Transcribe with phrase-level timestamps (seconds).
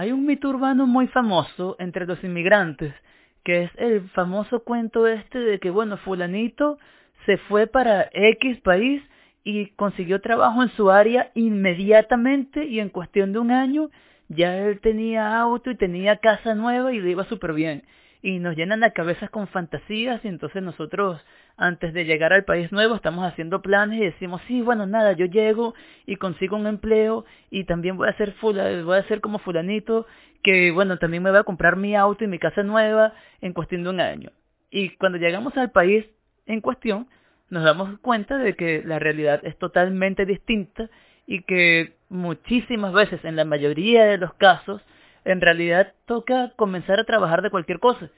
[0.00, 2.94] Hay un mito urbano muy famoso entre los inmigrantes,
[3.42, 6.78] que es el famoso cuento este de que, bueno, fulanito
[7.26, 9.02] se fue para X país
[9.42, 13.90] y consiguió trabajo en su área inmediatamente y en cuestión de un año
[14.28, 17.82] ya él tenía auto y tenía casa nueva y le iba súper bien.
[18.22, 21.20] Y nos llenan la cabeza con fantasías y entonces nosotros
[21.58, 25.26] antes de llegar al país nuevo estamos haciendo planes y decimos, sí, bueno, nada, yo
[25.26, 25.74] llego
[26.06, 30.06] y consigo un empleo y también voy a ser voy a ser como fulanito
[30.42, 33.82] que, bueno, también me voy a comprar mi auto y mi casa nueva en cuestión
[33.82, 34.30] de un año.
[34.70, 36.06] Y cuando llegamos al país
[36.46, 37.08] en cuestión,
[37.50, 40.88] nos damos cuenta de que la realidad es totalmente distinta
[41.26, 44.80] y que muchísimas veces, en la mayoría de los casos,
[45.24, 48.10] en realidad toca comenzar a trabajar de cualquier cosa.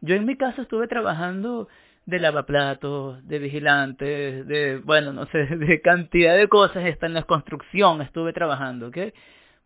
[0.00, 1.68] Yo en mi caso estuve trabajando
[2.08, 7.24] de lavaplatos, de vigilantes, de, bueno, no sé, de cantidad de cosas, hasta en la
[7.24, 8.96] construcción estuve trabajando, ¿ok?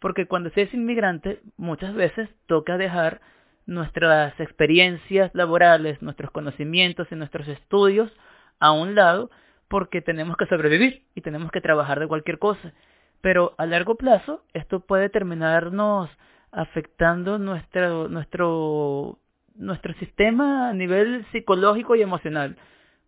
[0.01, 3.21] Porque cuando se es inmigrante, muchas veces toca dejar
[3.65, 8.11] nuestras experiencias laborales, nuestros conocimientos y nuestros estudios
[8.59, 9.31] a un lado
[9.69, 12.73] porque tenemos que sobrevivir y tenemos que trabajar de cualquier cosa.
[13.21, 16.11] Pero a largo plazo esto puede terminarnos
[16.51, 19.21] afectando nuestro, nuestro
[19.55, 22.57] nuestro sistema a nivel psicológico y emocional.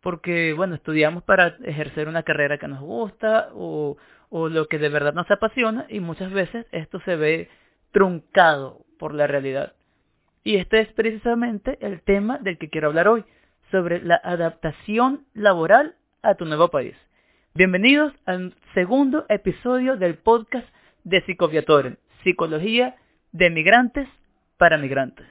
[0.01, 3.97] Porque, bueno, estudiamos para ejercer una carrera que nos gusta o,
[4.29, 7.49] o lo que de verdad nos apasiona y muchas veces esto se ve
[7.93, 9.75] truncado por la realidad.
[10.43, 13.25] Y este es precisamente el tema del que quiero hablar hoy,
[13.71, 16.95] sobre la adaptación laboral a tu nuevo país.
[17.55, 20.67] Bienvenidos al segundo episodio del podcast
[21.05, 22.97] de Psicoviatoren, Psicología
[23.33, 24.09] de Migrantes
[24.59, 25.27] para Migrantes.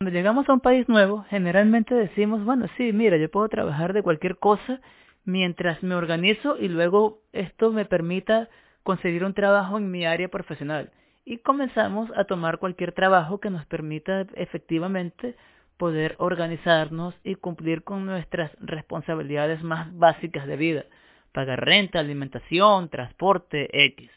[0.00, 4.04] Cuando llegamos a un país nuevo, generalmente decimos, bueno, sí, mira, yo puedo trabajar de
[4.04, 4.80] cualquier cosa
[5.24, 8.48] mientras me organizo y luego esto me permita
[8.84, 10.92] conseguir un trabajo en mi área profesional.
[11.24, 15.34] Y comenzamos a tomar cualquier trabajo que nos permita efectivamente
[15.78, 20.84] poder organizarnos y cumplir con nuestras responsabilidades más básicas de vida.
[21.32, 24.08] Pagar renta, alimentación, transporte, X.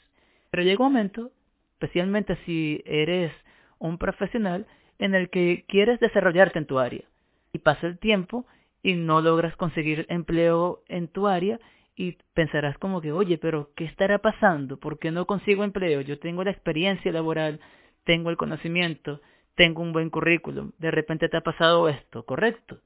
[0.51, 1.31] Pero llega un momento,
[1.71, 3.33] especialmente si eres
[3.79, 4.67] un profesional,
[5.01, 7.03] en el que quieres desarrollarte en tu área.
[7.51, 8.45] Y pasa el tiempo
[8.83, 11.59] y no logras conseguir empleo en tu área
[11.95, 14.77] y pensarás como que, oye, pero ¿qué estará pasando?
[14.77, 16.01] ¿Por qué no consigo empleo?
[16.01, 17.59] Yo tengo la experiencia laboral,
[18.03, 19.21] tengo el conocimiento,
[19.55, 22.77] tengo un buen currículum, de repente te ha pasado esto, ¿correcto?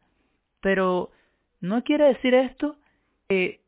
[0.62, 1.12] Pero
[1.60, 2.78] no quiere decir esto
[3.28, 3.60] que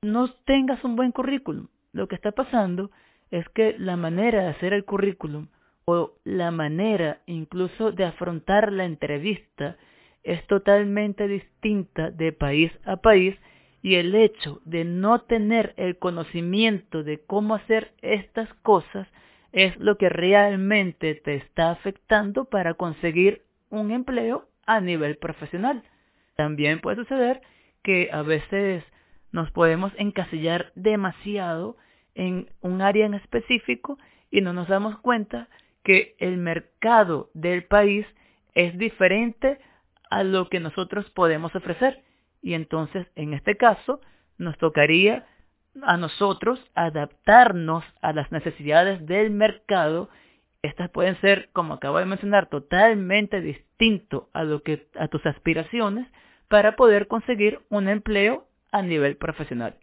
[0.00, 1.66] no tengas un buen currículum.
[1.92, 2.92] Lo que está pasando
[3.32, 5.48] es que la manera de hacer el currículum
[5.88, 9.76] o la manera incluso de afrontar la entrevista
[10.24, 13.36] es totalmente distinta de país a país
[13.82, 19.06] y el hecho de no tener el conocimiento de cómo hacer estas cosas
[19.52, 25.84] es lo que realmente te está afectando para conseguir un empleo a nivel profesional.
[26.34, 27.42] También puede suceder
[27.84, 28.82] que a veces
[29.30, 31.76] nos podemos encasillar demasiado
[32.16, 33.98] en un área en específico
[34.32, 35.48] y no nos damos cuenta
[35.86, 38.04] que el mercado del país
[38.54, 39.60] es diferente
[40.10, 42.02] a lo que nosotros podemos ofrecer.
[42.42, 44.00] Y entonces, en este caso,
[44.36, 45.26] nos tocaría
[45.82, 50.08] a nosotros adaptarnos a las necesidades del mercado.
[50.60, 56.08] Estas pueden ser, como acabo de mencionar, totalmente distinto a lo que a tus aspiraciones
[56.48, 59.76] para poder conseguir un empleo a nivel profesional.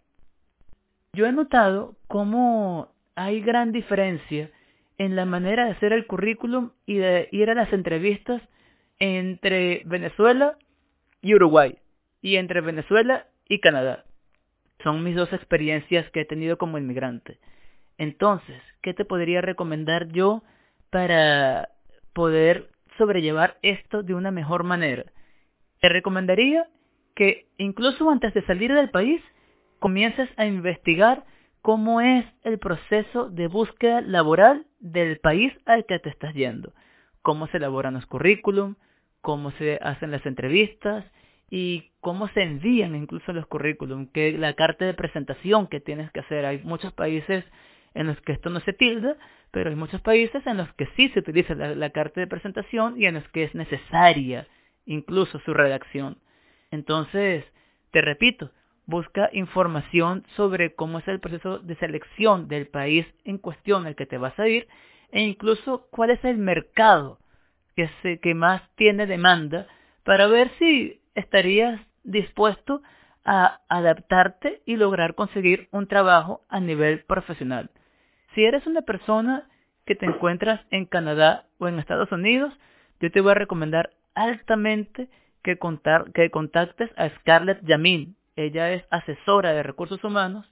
[1.14, 4.50] Yo he notado cómo hay gran diferencia
[4.98, 8.42] en la manera de hacer el currículum y de ir a las entrevistas
[8.98, 10.56] entre Venezuela
[11.20, 11.78] y Uruguay
[12.22, 14.04] y entre Venezuela y Canadá.
[14.82, 17.38] Son mis dos experiencias que he tenido como inmigrante.
[17.98, 20.42] Entonces, ¿qué te podría recomendar yo
[20.90, 21.70] para
[22.12, 25.04] poder sobrellevar esto de una mejor manera?
[25.80, 26.68] Te recomendaría
[27.14, 29.20] que incluso antes de salir del país
[29.78, 31.24] comiences a investigar
[31.64, 36.74] cómo es el proceso de búsqueda laboral del país al que te estás yendo,
[37.22, 38.74] cómo se elaboran los currículum,
[39.22, 41.06] cómo se hacen las entrevistas
[41.48, 46.20] y cómo se envían incluso los currículum, que la carta de presentación que tienes que
[46.20, 46.44] hacer.
[46.44, 47.46] Hay muchos países
[47.94, 49.16] en los que esto no se tilda,
[49.50, 53.00] pero hay muchos países en los que sí se utiliza la, la carta de presentación
[53.00, 54.46] y en los que es necesaria
[54.84, 56.18] incluso su redacción.
[56.70, 57.42] Entonces,
[57.90, 58.50] te repito,
[58.86, 64.06] busca información sobre cómo es el proceso de selección del país en cuestión al que
[64.06, 64.68] te vas a ir
[65.10, 67.18] e incluso cuál es el mercado
[67.76, 69.66] que, más tiene demanda
[70.04, 72.82] para ver si estarías dispuesto
[73.24, 77.70] a adaptarte y lograr conseguir un trabajo a nivel profesional.
[78.34, 79.48] Si eres una persona
[79.86, 82.52] que te encuentras en Canadá o en Estados Unidos,
[83.00, 85.08] yo te voy a recomendar altamente
[85.42, 85.58] que,
[86.14, 88.16] que contactes a Scarlett Yamin.
[88.36, 90.50] Ella es asesora de recursos humanos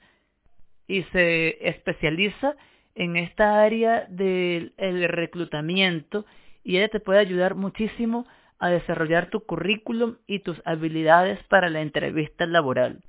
[0.87, 2.55] y se especializa
[2.94, 4.73] en esta área del
[5.08, 6.25] reclutamiento
[6.62, 8.26] y ella te puede ayudar muchísimo
[8.58, 13.00] a desarrollar tu currículum y tus habilidades para la entrevista laboral.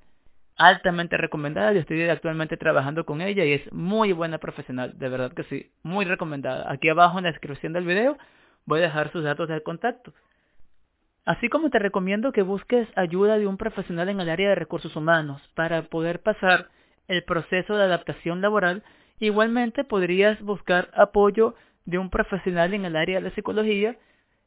[0.55, 5.33] Altamente recomendada, yo estoy actualmente trabajando con ella y es muy buena profesional, de verdad
[5.33, 6.71] que sí, muy recomendada.
[6.71, 8.17] Aquí abajo en la descripción del video
[8.65, 10.13] voy a dejar sus datos de contacto.
[11.25, 14.95] Así como te recomiendo que busques ayuda de un profesional en el área de recursos
[14.95, 16.67] humanos para poder pasar
[17.07, 18.83] el proceso de adaptación laboral,
[19.19, 21.55] igualmente podrías buscar apoyo
[21.85, 23.97] de un profesional en el área de la psicología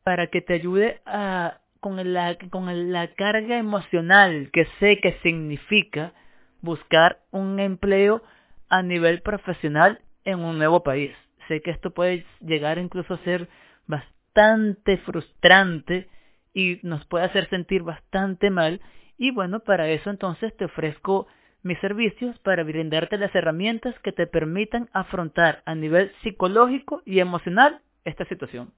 [0.03, 6.13] para que te ayude a, con, la, con la carga emocional que sé que significa
[6.61, 8.23] buscar un empleo
[8.69, 11.13] a nivel profesional en un nuevo país.
[11.49, 13.49] Sé que esto puede llegar incluso a ser
[13.87, 16.09] bastante frustrante
[16.57, 18.81] y nos puede hacer sentir bastante mal.
[19.19, 21.27] Y bueno, para eso entonces te ofrezco
[21.63, 27.83] mis servicios para brindarte las herramientas que te permitan afrontar a nivel psicológico y emocional
[28.07, 28.73] esta situación.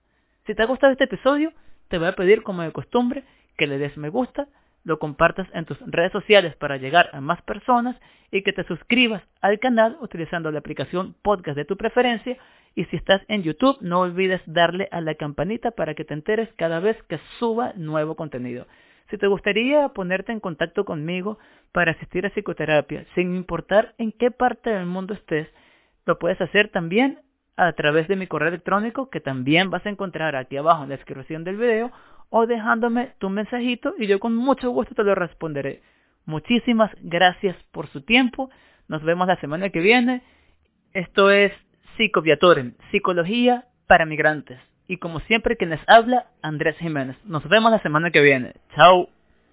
[0.45, 1.53] Si te ha gustado este episodio,
[1.87, 3.23] te voy a pedir como de costumbre
[3.57, 4.49] que le des me gusta,
[4.85, 7.97] lo compartas en tus redes sociales para llegar a más personas
[8.31, 12.37] y que te suscribas al canal utilizando la aplicación podcast de tu preferencia
[12.75, 16.49] y si estás en YouTube no olvides darle a la campanita para que te enteres
[16.57, 18.67] cada vez que suba nuevo contenido.
[19.11, 21.39] Si te gustaría ponerte en contacto conmigo
[21.73, 25.49] para asistir a psicoterapia, sin importar en qué parte del mundo estés,
[26.05, 27.21] lo puedes hacer también
[27.57, 30.97] a través de mi correo electrónico que también vas a encontrar aquí abajo en la
[30.97, 31.91] descripción del video
[32.31, 35.83] o dejándome tu mensajito y yo con mucho gusto te lo responderé.
[36.25, 38.51] Muchísimas gracias por su tiempo.
[38.87, 40.23] Nos vemos la semana que viene.
[40.93, 41.53] Esto es
[41.97, 44.61] Psicoviatorem, Psicología para Migrantes.
[44.87, 47.17] Y como siempre, quien les habla, Andrés Jiménez.
[47.25, 48.55] Nos vemos la semana que viene.
[48.75, 49.09] Chao.